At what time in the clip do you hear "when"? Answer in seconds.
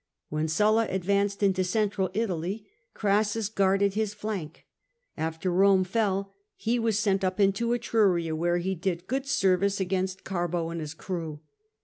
0.29-0.47